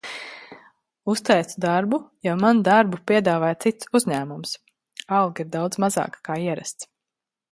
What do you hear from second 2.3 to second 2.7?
man